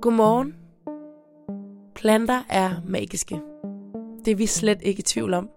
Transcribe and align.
Godmorgen. 0.00 0.54
Planter 1.94 2.42
er 2.48 2.70
magiske. 2.86 3.40
Det 4.24 4.30
er 4.30 4.36
vi 4.36 4.46
slet 4.46 4.78
ikke 4.82 5.00
i 5.00 5.02
tvivl 5.02 5.34
om. 5.34 5.48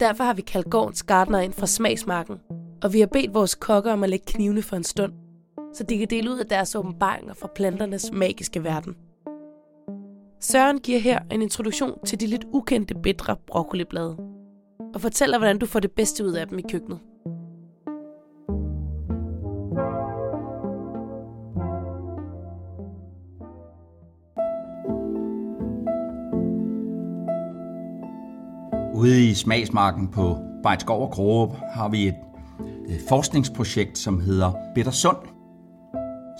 Derfor 0.00 0.24
har 0.24 0.34
vi 0.34 0.42
kaldt 0.42 0.70
gårdens 0.70 1.02
gardner 1.02 1.38
ind 1.38 1.52
fra 1.52 1.66
smagsmarken, 1.66 2.36
og 2.82 2.92
vi 2.92 3.00
har 3.00 3.06
bedt 3.06 3.34
vores 3.34 3.54
kokker 3.54 3.92
om 3.92 4.04
at 4.04 4.10
lægge 4.10 4.24
knivene 4.26 4.62
for 4.62 4.76
en 4.76 4.84
stund, 4.84 5.12
så 5.74 5.84
de 5.84 5.98
kan 5.98 6.08
dele 6.10 6.30
ud 6.30 6.38
af 6.38 6.46
deres 6.46 6.76
åbenbaringer 6.76 7.34
fra 7.34 7.48
planternes 7.54 8.12
magiske 8.12 8.64
verden. 8.64 8.96
Søren 10.40 10.78
giver 10.78 10.98
her 10.98 11.20
en 11.30 11.42
introduktion 11.42 11.98
til 12.06 12.20
de 12.20 12.26
lidt 12.26 12.44
ukendte 12.52 12.94
bitre 12.94 13.36
broccoliblade, 13.46 14.16
og 14.94 15.00
fortæller, 15.00 15.38
hvordan 15.38 15.58
du 15.58 15.66
får 15.66 15.80
det 15.80 15.92
bedste 15.92 16.24
ud 16.24 16.32
af 16.32 16.48
dem 16.48 16.58
i 16.58 16.62
køkkenet. 16.70 16.98
Ude 28.94 29.30
i 29.30 29.34
smagsmarken 29.34 30.08
på 30.08 30.38
Bejtskov 30.62 31.02
og 31.02 31.10
Krogerup 31.10 31.56
har 31.74 31.88
vi 31.88 32.08
et 32.08 32.14
forskningsprojekt, 33.08 33.98
som 33.98 34.20
hedder 34.20 34.52
Bittersund, 34.74 35.16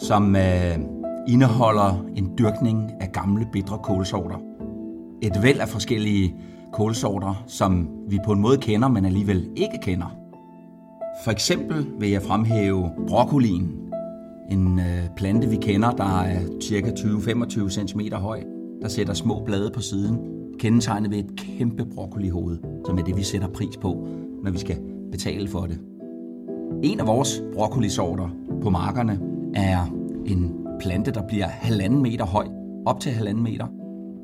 som 0.03 0.37
øh, 0.37 0.79
indeholder 1.29 2.05
en 2.17 2.39
dyrkning 2.39 2.91
af 3.01 3.13
gamle 3.13 3.49
bitre 3.53 3.79
kålsorter. 3.83 4.37
Et 5.23 5.43
væld 5.43 5.61
af 5.61 5.69
forskellige 5.69 6.35
kålsorter, 6.73 7.45
som 7.47 7.89
vi 8.09 8.19
på 8.25 8.33
en 8.33 8.41
måde 8.41 8.59
kender, 8.59 8.89
men 8.89 9.05
alligevel 9.05 9.49
ikke 9.57 9.79
kender. 9.83 10.17
For 11.25 11.31
eksempel 11.31 11.87
vil 11.99 12.11
jeg 12.11 12.23
fremhæve 12.23 12.91
broccolien, 13.09 13.73
en 14.51 14.79
øh, 14.79 15.09
plante 15.17 15.49
vi 15.49 15.57
kender, 15.57 15.91
der 15.91 16.21
er 16.21 16.41
ca. 16.63 16.91
20-25 16.91 17.71
cm 17.71 18.01
høj, 18.13 18.43
der 18.83 18.89
sætter 18.89 19.15
små 19.15 19.43
blade 19.45 19.71
på 19.75 19.81
siden, 19.81 20.32
kendetegnet 20.63 21.11
ved 21.11 21.19
et 21.19 21.37
kæmpe 21.37 21.85
broccolihoved, 21.85 22.59
som 22.87 22.99
er 22.99 23.03
det, 23.03 23.17
vi 23.17 23.23
sætter 23.23 23.49
pris 23.49 23.77
på, 23.77 24.07
når 24.43 24.51
vi 24.51 24.59
skal 24.59 24.77
betale 25.11 25.49
for 25.49 25.61
det. 25.61 25.79
En 26.83 27.01
af 27.01 27.07
vores 27.07 27.43
broccolisorter 27.55 28.29
på 28.63 28.71
markerne 28.71 29.21
er 29.55 29.87
en 30.27 30.67
plante, 30.81 31.11
der 31.11 31.23
bliver 31.29 31.47
halvanden 31.47 32.03
meter 32.03 32.27
høj, 32.27 32.47
op 32.87 33.01
til 33.01 33.13
halvanden 33.13 33.45
meter. 33.45 33.67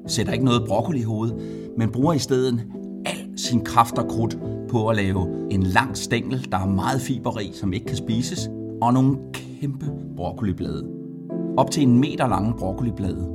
Sætter 0.07 0.33
ikke 0.33 0.45
noget 0.45 0.65
broccolihoved, 0.69 1.33
men 1.77 1.93
bruger 1.93 2.13
i 2.13 2.19
stedet 2.19 2.67
al 3.07 3.39
sin 3.39 3.65
kraft 3.65 3.99
og 3.99 4.09
krudt 4.09 4.39
på 4.69 4.89
at 4.89 4.97
lave 4.97 5.29
en 5.51 5.63
lang 5.63 5.97
stængel, 5.97 6.49
der 6.53 6.59
er 6.59 6.67
meget 6.67 7.01
fiberrig, 7.01 7.51
som 7.55 7.73
ikke 7.73 7.87
kan 7.87 7.97
spises, 7.97 8.51
og 8.83 8.93
nogle 8.93 9.19
kæmpe 9.33 9.87
broccoliblade. 10.17 10.89
Op 11.57 11.71
til 11.71 11.83
en 11.83 11.99
meter 11.99 12.29
lange 12.29 12.55
broccoliblade. 12.59 13.29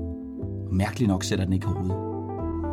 Mærkeligt 0.71 1.07
nok 1.07 1.23
sætter 1.23 1.45
den 1.45 1.53
ikke 1.53 1.67
hovedet. 1.67 2.12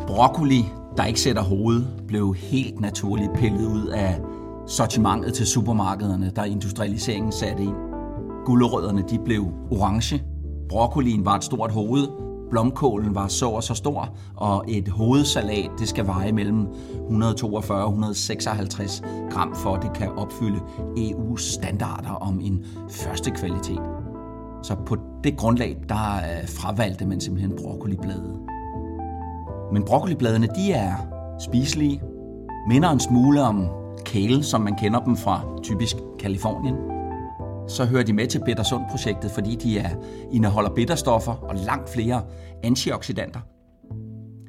Broccoli, 0.06 0.65
der 0.97 1.05
ikke 1.05 1.20
sætter 1.20 1.43
hoved, 1.43 1.83
blev 2.09 2.34
helt 2.34 2.81
naturligt 2.81 3.33
pillet 3.34 3.67
ud 3.67 3.87
af 3.87 4.20
sortimentet 4.67 5.34
til 5.34 5.47
supermarkederne, 5.47 6.33
der 6.37 6.45
industrialiseringen 6.45 7.33
satte 7.33 7.62
ind. 7.62 7.75
Gulerødderne 8.45 9.05
de 9.11 9.19
blev 9.25 9.47
orange. 9.70 10.23
Broccolien 10.69 11.25
var 11.25 11.37
et 11.37 11.45
stort 11.45 11.73
hoved. 11.73 12.09
Blomkålen 12.51 13.15
var 13.15 13.29
så 13.29 13.48
og 13.48 13.62
så 13.62 13.75
stor, 13.75 14.15
og 14.37 14.65
et 14.69 14.89
hovedsalat 14.89 15.70
det 15.79 15.89
skal 15.89 16.07
veje 16.07 16.33
mellem 16.33 16.67
142 17.05 17.85
og 17.85 17.89
156 17.89 19.03
gram, 19.31 19.55
for 19.55 19.75
at 19.75 19.83
det 19.83 19.92
kan 19.92 20.09
opfylde 20.09 20.61
EU's 20.97 21.53
standarder 21.53 22.11
om 22.11 22.41
en 22.41 22.64
første 22.91 23.31
kvalitet. 23.31 23.81
Så 24.62 24.77
på 24.87 24.97
det 25.25 25.37
grundlag, 25.37 25.77
der 25.89 26.17
øh, 26.17 26.48
fravalgte 26.48 27.07
man 27.07 27.20
simpelthen 27.20 27.57
broccolibladet. 27.57 28.41
Men 29.73 29.85
broccolibladene, 29.85 30.49
de 30.57 30.73
er 30.73 30.95
spiselige, 31.41 32.03
minder 32.69 32.91
en 32.91 33.01
smule 33.01 33.42
om 33.42 33.69
kale, 34.07 34.42
som 34.42 34.61
man 34.61 34.75
kender 34.75 35.01
dem 35.01 35.17
fra 35.17 35.45
typisk 35.63 35.97
Kalifornien. 36.19 36.77
Så 37.69 37.85
hører 37.85 38.03
de 38.03 38.13
med 38.13 38.27
til 38.27 38.41
Bittersund-projektet, 38.45 39.30
fordi 39.30 39.55
de 39.55 39.79
er, 39.79 39.91
indeholder 40.33 40.70
bitterstoffer 40.70 41.33
og 41.33 41.57
langt 41.57 41.91
flere 41.91 42.23
antioxidanter. 42.63 43.41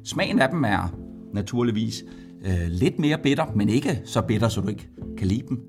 Smagen 0.04 0.38
af 0.38 0.48
dem 0.48 0.64
er 0.64 0.94
naturligvis 1.32 2.04
øh, 2.44 2.68
lidt 2.68 2.98
mere 2.98 3.18
bitter, 3.22 3.44
men 3.54 3.68
ikke 3.68 4.00
så 4.04 4.22
bitter, 4.22 4.48
så 4.48 4.60
du 4.60 4.68
ikke 4.68 4.88
kan 5.18 5.26
lide 5.26 5.48
dem. 5.48 5.60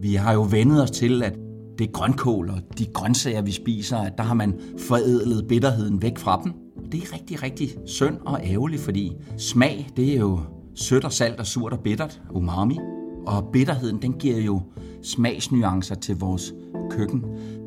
Vi 0.00 0.14
har 0.14 0.32
jo 0.32 0.46
vendet 0.50 0.82
os 0.82 0.90
til, 0.90 1.22
at 1.22 1.38
det 1.78 1.92
grønkål 1.92 2.50
og 2.50 2.78
de 2.78 2.84
grøntsager, 2.84 3.42
vi 3.42 3.52
spiser, 3.52 3.98
at 3.98 4.12
der 4.18 4.24
har 4.24 4.34
man 4.34 4.60
forædlet 4.78 5.48
bitterheden 5.48 6.02
væk 6.02 6.18
fra 6.18 6.40
dem. 6.44 6.52
Det 6.92 7.02
er 7.02 7.12
rigtig, 7.12 7.42
rigtig 7.42 7.68
synd 7.86 8.16
og 8.26 8.40
ærgerligt, 8.44 8.82
fordi 8.82 9.12
smag, 9.36 9.88
det 9.96 10.12
er 10.12 10.18
jo 10.18 10.40
sødt 10.74 11.04
og 11.04 11.12
salt 11.12 11.40
og 11.40 11.46
surt 11.46 11.72
og 11.72 11.80
bittert, 11.80 12.22
umami. 12.30 12.78
Og 13.26 13.48
bitterheden, 13.52 14.02
den 14.02 14.12
giver 14.12 14.38
jo 14.38 14.60
smagsnuancer 15.02 15.94
til 15.94 16.16
vores 16.18 16.54
køkken. 16.90 17.24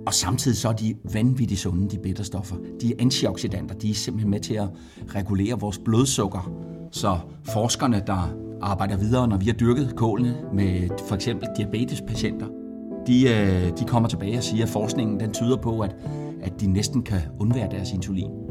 Og 0.08 0.14
samtidig 0.14 0.58
så 0.58 0.70
er 0.70 0.74
de 0.74 0.96
vanvittigt 1.14 1.60
sunde, 1.60 1.90
de 1.90 1.98
bitterstoffer. 1.98 2.56
De 2.82 2.92
er 2.92 2.96
antioxidanter, 3.00 3.76
de 3.76 3.90
er 3.90 3.94
simpelthen 3.94 4.32
med 4.32 4.40
til 4.40 4.54
at 4.54 4.68
regulere 5.16 5.60
vores 5.60 5.78
blodsukker. 5.78 6.52
Så 6.92 7.18
forskerne, 7.44 8.04
der 8.08 8.34
arbejder 8.62 8.98
videre, 8.98 9.28
når 9.28 9.38
vi 9.38 9.46
har 9.46 9.54
dyrket 9.54 9.94
kålene 9.96 10.38
med 10.54 10.90
for 11.08 11.16
eksempel 11.16 11.48
diabetespatienter, 11.58 12.48
de, 13.08 13.30
øh, 13.30 13.78
de 13.80 13.86
kommer 13.88 14.10
tilbage 14.10 14.38
og 14.38 14.44
siger, 14.44 14.64
at 14.64 14.70
forskningen 14.70 15.20
den 15.20 15.34
tyder 15.34 15.58
på, 15.58 15.80
at, 15.80 15.96
at 16.42 16.62
de 16.62 16.68
næsten 16.68 17.04
kan 17.04 17.20
undvære 17.40 17.72
deres 17.72 17.92
insulin. 17.92 18.49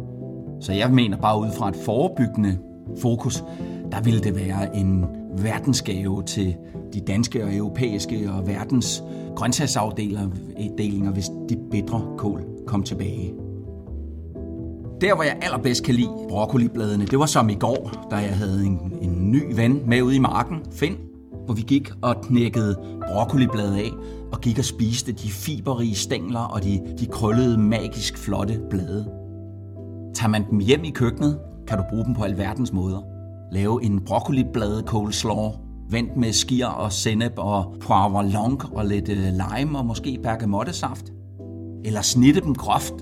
Så 0.60 0.72
jeg 0.72 0.90
mener 0.90 1.16
bare 1.16 1.40
ud 1.40 1.50
fra 1.58 1.68
et 1.68 1.76
forebyggende 1.76 2.58
fokus, 3.00 3.44
der 3.92 4.00
ville 4.00 4.20
det 4.20 4.36
være 4.36 4.76
en 4.76 5.04
verdensgave 5.38 6.22
til 6.22 6.56
de 6.94 7.00
danske 7.00 7.44
og 7.44 7.56
europæiske 7.56 8.30
og 8.32 8.46
verdens 8.46 9.02
grøntsagsafdelinger, 9.36 11.10
hvis 11.10 11.30
de 11.48 11.56
bedre 11.70 12.02
kål 12.18 12.44
kom 12.66 12.82
tilbage. 12.82 13.34
Der, 15.00 15.14
hvor 15.14 15.22
jeg 15.22 15.38
allerbedst 15.42 15.84
kan 15.84 15.94
lide 15.94 16.10
broccolibladene, 16.28 17.06
det 17.06 17.18
var 17.18 17.26
som 17.26 17.48
i 17.48 17.54
går, 17.54 18.06
da 18.10 18.16
jeg 18.16 18.36
havde 18.36 18.64
en, 18.64 18.92
en 19.02 19.32
ny 19.32 19.42
ven 19.54 19.82
med 19.86 20.02
ude 20.02 20.16
i 20.16 20.18
marken, 20.18 20.56
Finn, 20.72 20.96
hvor 21.44 21.54
vi 21.54 21.62
gik 21.62 21.90
og 22.02 22.20
knækkede 22.22 22.76
broccoliblade 23.12 23.78
af 23.78 23.90
og 24.32 24.40
gik 24.40 24.58
og 24.58 24.64
spiste 24.64 25.12
de 25.12 25.28
fiberrige 25.28 25.94
stængler 25.94 26.40
og 26.40 26.64
de, 26.64 26.80
de 26.98 27.06
krøllede, 27.06 27.58
magisk 27.58 28.18
flotte 28.18 28.60
blade. 28.70 29.17
Tager 30.18 30.30
man 30.30 30.50
dem 30.50 30.58
hjem 30.58 30.84
i 30.84 30.90
køkkenet, 30.90 31.38
kan 31.66 31.78
du 31.78 31.84
bruge 31.90 32.04
dem 32.04 32.14
på 32.14 32.22
alverdens 32.22 32.72
måder. 32.72 33.02
Lave 33.52 33.84
en 33.84 34.00
broccoliblade 34.00 34.82
coleslaw, 34.86 35.50
vendt 35.90 36.16
med 36.16 36.32
skier 36.32 36.66
og 36.66 36.92
sennep 36.92 37.32
og 37.36 37.74
poivre 37.80 38.28
long 38.28 38.74
og 38.74 38.86
lidt 38.86 39.08
øh, 39.08 39.16
lime 39.16 39.78
og 39.78 39.86
måske 39.86 40.18
bergamottesaft. 40.22 41.12
Eller 41.84 42.02
snitte 42.02 42.40
dem 42.40 42.54
groft, 42.54 42.94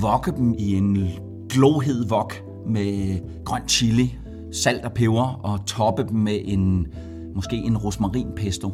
vokke 0.00 0.32
dem 0.36 0.54
i 0.58 0.74
en 0.74 1.08
glohed 1.48 2.08
vok 2.08 2.34
med 2.66 3.18
grøn 3.44 3.68
chili, 3.68 4.18
salt 4.52 4.84
og 4.84 4.92
peber 4.92 5.40
og 5.42 5.66
toppe 5.66 6.04
dem 6.08 6.16
med 6.16 6.40
en 6.44 6.86
måske 7.34 7.56
en 7.56 7.78
rosmarinpesto 7.78 8.68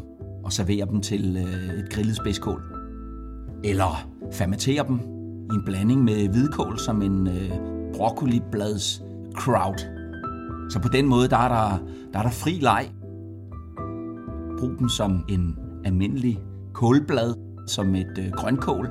og 0.45 0.53
servere 0.53 0.87
dem 0.91 1.01
til 1.01 1.37
øh, 1.37 1.79
et 1.79 1.91
grillet 1.91 2.17
spidskål. 2.17 2.63
Eller 3.65 4.09
fermentere 4.33 4.85
dem 4.89 5.01
i 5.51 5.55
en 5.55 5.63
blanding 5.65 6.05
med 6.05 6.29
hvidkål 6.29 6.79
som 6.79 7.03
en 7.03 7.27
øh, 7.27 7.80
broccoliblads 8.01 9.03
crowd. 9.35 9.79
Så 10.71 10.79
på 10.83 10.89
den 10.89 11.07
måde, 11.07 11.29
der 11.29 11.37
er 11.37 11.49
der, 11.49 11.79
der, 12.13 12.19
er 12.19 12.23
der 12.23 12.31
fri 12.31 12.51
leg. 12.51 12.91
Brug 14.59 14.79
dem 14.79 14.89
som 14.89 15.25
en 15.29 15.59
almindelig 15.85 16.39
kålblad, 16.73 17.35
som 17.67 17.95
et 17.95 18.19
øh, 18.19 18.31
grønkål. 18.33 18.91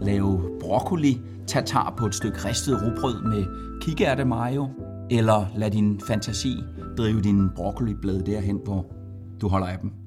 Lave 0.00 0.40
broccoli 0.60 1.20
tatar 1.46 1.94
på 1.98 2.06
et 2.06 2.14
stykke 2.14 2.38
ristet 2.44 2.82
rugbrød 2.82 3.22
med 3.22 3.44
kikærte 3.80 4.24
mayo. 4.24 4.68
Eller 5.10 5.46
lad 5.56 5.70
din 5.70 6.00
fantasi 6.06 6.56
drive 6.98 7.20
din 7.20 7.50
broccoliblad 7.56 8.22
derhen, 8.22 8.60
hvor 8.64 8.86
du 9.40 9.48
holder 9.48 9.66
af 9.66 9.78
dem. 9.78 9.99